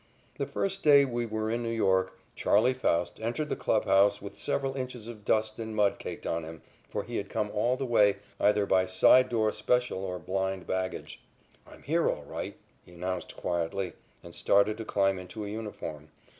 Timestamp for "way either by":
7.85-8.87